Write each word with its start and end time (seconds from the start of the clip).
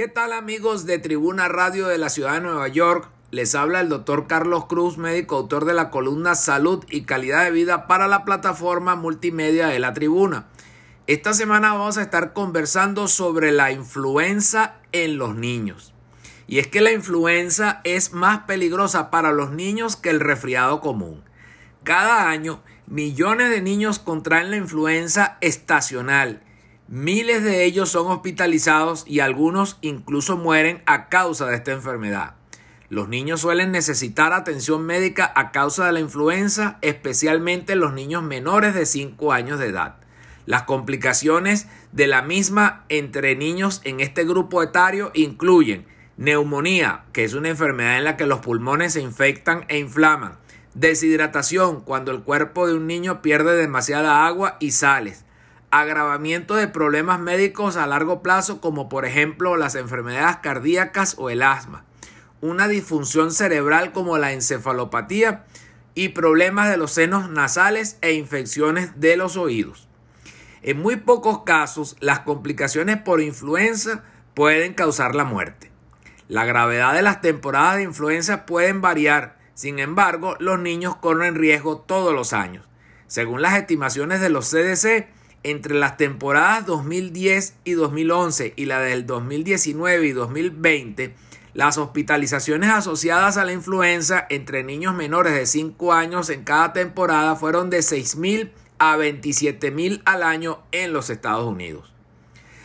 ¿Qué 0.00 0.08
tal 0.08 0.32
amigos 0.32 0.86
de 0.86 0.98
Tribuna 0.98 1.48
Radio 1.48 1.86
de 1.86 1.98
la 1.98 2.08
Ciudad 2.08 2.32
de 2.32 2.40
Nueva 2.40 2.68
York? 2.68 3.10
Les 3.30 3.54
habla 3.54 3.82
el 3.82 3.90
doctor 3.90 4.26
Carlos 4.26 4.64
Cruz, 4.64 4.96
médico 4.96 5.36
autor 5.36 5.66
de 5.66 5.74
la 5.74 5.90
columna 5.90 6.34
Salud 6.36 6.82
y 6.88 7.02
Calidad 7.02 7.44
de 7.44 7.50
Vida 7.50 7.86
para 7.86 8.08
la 8.08 8.24
plataforma 8.24 8.96
multimedia 8.96 9.66
de 9.66 9.78
la 9.78 9.92
Tribuna. 9.92 10.46
Esta 11.06 11.34
semana 11.34 11.74
vamos 11.74 11.98
a 11.98 12.02
estar 12.02 12.32
conversando 12.32 13.08
sobre 13.08 13.52
la 13.52 13.72
influenza 13.72 14.76
en 14.92 15.18
los 15.18 15.36
niños. 15.36 15.92
Y 16.46 16.60
es 16.60 16.66
que 16.66 16.80
la 16.80 16.92
influenza 16.92 17.82
es 17.84 18.14
más 18.14 18.44
peligrosa 18.44 19.10
para 19.10 19.32
los 19.32 19.50
niños 19.50 19.96
que 19.96 20.08
el 20.08 20.20
resfriado 20.20 20.80
común. 20.80 21.22
Cada 21.84 22.30
año, 22.30 22.62
millones 22.86 23.50
de 23.50 23.60
niños 23.60 23.98
contraen 23.98 24.50
la 24.50 24.56
influenza 24.56 25.36
estacional 25.42 26.42
Miles 26.92 27.44
de 27.44 27.62
ellos 27.62 27.88
son 27.88 28.08
hospitalizados 28.08 29.04
y 29.06 29.20
algunos 29.20 29.78
incluso 29.80 30.36
mueren 30.36 30.82
a 30.86 31.08
causa 31.08 31.46
de 31.46 31.54
esta 31.54 31.70
enfermedad. 31.70 32.34
Los 32.88 33.08
niños 33.08 33.42
suelen 33.42 33.70
necesitar 33.70 34.32
atención 34.32 34.84
médica 34.84 35.32
a 35.36 35.52
causa 35.52 35.86
de 35.86 35.92
la 35.92 36.00
influenza, 36.00 36.78
especialmente 36.82 37.76
los 37.76 37.92
niños 37.92 38.24
menores 38.24 38.74
de 38.74 38.86
5 38.86 39.32
años 39.32 39.60
de 39.60 39.68
edad. 39.68 39.98
Las 40.46 40.64
complicaciones 40.64 41.68
de 41.92 42.08
la 42.08 42.22
misma 42.22 42.84
entre 42.88 43.36
niños 43.36 43.82
en 43.84 44.00
este 44.00 44.24
grupo 44.24 44.60
etario 44.60 45.12
incluyen 45.14 45.86
neumonía, 46.16 47.04
que 47.12 47.22
es 47.22 47.34
una 47.34 47.50
enfermedad 47.50 47.98
en 47.98 48.04
la 48.04 48.16
que 48.16 48.26
los 48.26 48.40
pulmones 48.40 48.94
se 48.94 49.00
infectan 49.00 49.64
e 49.68 49.78
inflaman, 49.78 50.38
deshidratación, 50.74 51.82
cuando 51.82 52.10
el 52.10 52.22
cuerpo 52.22 52.66
de 52.66 52.74
un 52.74 52.88
niño 52.88 53.22
pierde 53.22 53.54
demasiada 53.54 54.26
agua 54.26 54.56
y 54.58 54.72
sales, 54.72 55.24
agravamiento 55.70 56.56
de 56.56 56.68
problemas 56.68 57.20
médicos 57.20 57.76
a 57.76 57.86
largo 57.86 58.22
plazo 58.22 58.60
como 58.60 58.88
por 58.88 59.04
ejemplo 59.06 59.56
las 59.56 59.74
enfermedades 59.74 60.38
cardíacas 60.38 61.14
o 61.18 61.30
el 61.30 61.42
asma, 61.42 61.84
una 62.40 62.68
disfunción 62.68 63.32
cerebral 63.32 63.92
como 63.92 64.18
la 64.18 64.32
encefalopatía 64.32 65.44
y 65.94 66.10
problemas 66.10 66.70
de 66.70 66.76
los 66.76 66.92
senos 66.92 67.30
nasales 67.30 67.98
e 68.00 68.14
infecciones 68.14 69.00
de 69.00 69.16
los 69.16 69.36
oídos. 69.36 69.88
En 70.62 70.80
muy 70.80 70.96
pocos 70.96 71.42
casos 71.44 71.96
las 72.00 72.20
complicaciones 72.20 72.98
por 72.98 73.20
influenza 73.20 74.04
pueden 74.34 74.74
causar 74.74 75.14
la 75.14 75.24
muerte. 75.24 75.70
La 76.28 76.44
gravedad 76.44 76.94
de 76.94 77.02
las 77.02 77.20
temporadas 77.20 77.76
de 77.76 77.82
influenza 77.84 78.46
pueden 78.46 78.80
variar, 78.80 79.38
sin 79.54 79.78
embargo 79.78 80.36
los 80.38 80.58
niños 80.58 80.96
corren 80.96 81.34
riesgo 81.34 81.78
todos 81.78 82.14
los 82.14 82.32
años. 82.32 82.66
Según 83.06 83.42
las 83.42 83.56
estimaciones 83.56 84.20
de 84.20 84.30
los 84.30 84.48
CDC, 84.50 85.08
entre 85.42 85.74
las 85.74 85.96
temporadas 85.96 86.66
2010 86.66 87.54
y 87.64 87.72
2011 87.72 88.52
y 88.56 88.66
la 88.66 88.80
del 88.80 89.06
2019 89.06 90.06
y 90.06 90.12
2020, 90.12 91.14
las 91.54 91.78
hospitalizaciones 91.78 92.70
asociadas 92.70 93.36
a 93.36 93.44
la 93.44 93.52
influenza 93.52 94.26
entre 94.30 94.62
niños 94.62 94.94
menores 94.94 95.34
de 95.34 95.46
5 95.46 95.92
años 95.92 96.30
en 96.30 96.44
cada 96.44 96.72
temporada 96.72 97.36
fueron 97.36 97.70
de 97.70 97.78
6.000 97.78 98.50
a 98.78 98.96
27.000 98.96 100.02
al 100.04 100.22
año 100.22 100.60
en 100.72 100.92
los 100.92 101.10
Estados 101.10 101.46
Unidos. 101.46 101.92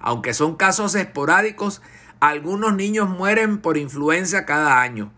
Aunque 0.00 0.32
son 0.32 0.56
casos 0.56 0.94
esporádicos, 0.94 1.82
algunos 2.20 2.74
niños 2.74 3.08
mueren 3.08 3.58
por 3.58 3.76
influenza 3.76 4.46
cada 4.46 4.80
año. 4.80 5.12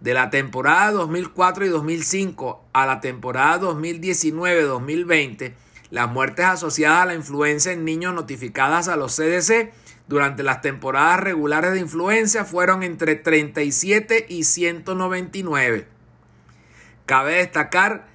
De 0.00 0.14
la 0.14 0.30
temporada 0.30 0.92
2004 0.92 1.66
y 1.66 1.68
2005 1.70 2.64
a 2.72 2.86
la 2.86 3.00
temporada 3.00 3.60
2019-2020, 3.60 5.54
las 5.90 6.10
muertes 6.10 6.44
asociadas 6.44 7.02
a 7.02 7.06
la 7.06 7.14
influenza 7.14 7.72
en 7.72 7.84
niños 7.84 8.14
notificadas 8.14 8.88
a 8.88 8.96
los 8.96 9.16
CDC 9.16 9.72
durante 10.06 10.42
las 10.42 10.62
temporadas 10.62 11.20
regulares 11.20 11.72
de 11.72 11.80
influenza 11.80 12.44
fueron 12.44 12.82
entre 12.82 13.14
37 13.14 14.26
y 14.28 14.44
199. 14.44 15.86
Cabe 17.06 17.34
destacar 17.34 18.06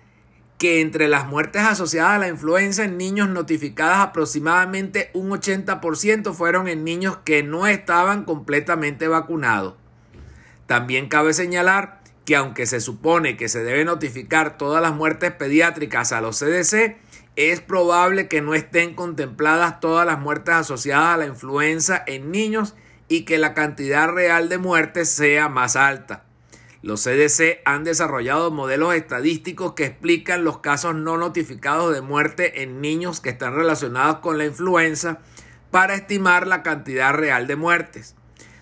que 0.57 0.81
entre 0.81 1.07
las 1.07 1.27
muertes 1.27 1.63
asociadas 1.63 2.13
a 2.13 2.19
la 2.19 2.27
influenza 2.29 2.83
en 2.83 2.97
niños 2.97 3.27
notificadas 3.27 3.99
aproximadamente 3.99 5.09
un 5.13 5.29
80% 5.31 6.33
fueron 6.33 6.67
en 6.67 6.83
niños 6.83 7.17
que 7.25 7.43
no 7.43 7.67
estaban 7.67 8.23
completamente 8.23 9.07
vacunados. 9.07 9.75
También 10.67 11.09
cabe 11.09 11.33
señalar 11.33 12.01
que 12.25 12.35
aunque 12.35 12.65
se 12.65 12.79
supone 12.79 13.35
que 13.35 13.49
se 13.49 13.63
debe 13.63 13.83
notificar 13.83 14.57
todas 14.57 14.81
las 14.81 14.93
muertes 14.93 15.31
pediátricas 15.31 16.13
a 16.13 16.21
los 16.21 16.39
CDC, 16.39 16.95
es 17.35 17.61
probable 17.61 18.27
que 18.27 18.41
no 18.41 18.53
estén 18.53 18.93
contempladas 18.93 19.79
todas 19.79 20.05
las 20.05 20.19
muertes 20.19 20.53
asociadas 20.53 21.15
a 21.15 21.17
la 21.17 21.25
influenza 21.25 22.03
en 22.05 22.31
niños 22.31 22.75
y 23.07 23.25
que 23.25 23.37
la 23.37 23.53
cantidad 23.53 24.09
real 24.09 24.49
de 24.49 24.57
muertes 24.57 25.09
sea 25.09 25.49
más 25.49 25.75
alta. 25.75 26.25
Los 26.83 27.03
CDC 27.03 27.61
han 27.63 27.85
desarrollado 27.85 28.51
modelos 28.51 28.93
estadísticos 28.93 29.73
que 29.73 29.85
explican 29.85 30.43
los 30.43 30.59
casos 30.59 30.95
no 30.95 31.17
notificados 31.17 31.93
de 31.93 32.01
muerte 32.01 32.61
en 32.61 32.81
niños 32.81 33.21
que 33.21 33.29
están 33.29 33.55
relacionados 33.55 34.17
con 34.17 34.37
la 34.37 34.45
influenza 34.45 35.19
para 35.71 35.95
estimar 35.95 36.45
la 36.45 36.61
cantidad 36.61 37.13
real 37.13 37.47
de 37.47 37.55
muertes. 37.55 38.15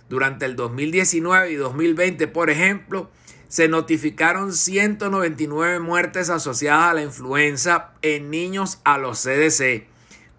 Durante 0.07 0.45
el 0.45 0.55
2019 0.55 1.51
y 1.51 1.55
2020, 1.55 2.27
por 2.27 2.49
ejemplo, 2.49 3.09
se 3.51 3.67
notificaron 3.67 4.53
199 4.53 5.81
muertes 5.81 6.29
asociadas 6.29 6.89
a 6.89 6.93
la 6.93 7.01
influenza 7.01 7.89
en 8.01 8.29
niños 8.29 8.79
a 8.85 8.97
los 8.97 9.21
CDC, 9.21 9.87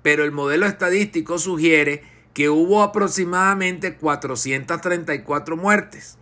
pero 0.01 0.25
el 0.25 0.33
modelo 0.33 0.65
estadístico 0.65 1.39
sugiere 1.39 2.05
que 2.33 2.49
hubo 2.49 2.83
aproximadamente 2.83 3.97
434 3.97 5.59
muertes. 5.59 6.17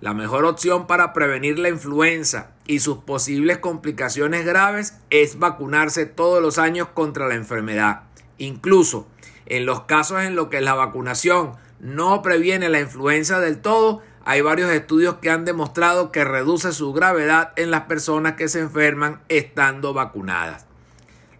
La 0.00 0.14
mejor 0.14 0.46
opción 0.46 0.86
para 0.86 1.12
prevenir 1.12 1.58
la 1.58 1.68
influenza 1.68 2.52
y 2.66 2.78
sus 2.78 2.96
posibles 3.00 3.58
complicaciones 3.58 4.46
graves 4.46 4.94
es 5.10 5.38
vacunarse 5.38 6.06
todos 6.06 6.42
los 6.42 6.56
años 6.56 6.88
contra 6.94 7.28
la 7.28 7.34
enfermedad. 7.34 8.04
Incluso 8.38 9.06
en 9.44 9.66
los 9.66 9.82
casos 9.82 10.22
en 10.22 10.34
los 10.34 10.48
que 10.48 10.62
la 10.62 10.72
vacunación 10.72 11.52
no 11.78 12.22
previene 12.22 12.70
la 12.70 12.80
influenza 12.80 13.38
del 13.38 13.60
todo, 13.60 14.00
hay 14.24 14.40
varios 14.40 14.70
estudios 14.70 15.16
que 15.16 15.30
han 15.30 15.44
demostrado 15.44 16.12
que 16.12 16.24
reduce 16.24 16.72
su 16.72 16.92
gravedad 16.92 17.52
en 17.56 17.70
las 17.70 17.82
personas 17.82 18.34
que 18.34 18.48
se 18.48 18.60
enferman 18.60 19.20
estando 19.28 19.94
vacunadas. 19.94 20.66